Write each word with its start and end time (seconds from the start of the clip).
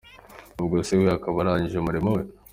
Ubwo 0.61 0.75
we 1.01 1.09
akaba 1.17 1.37
arangije 1.43 1.75
umurimo 1.79 2.09
we. 2.15 2.23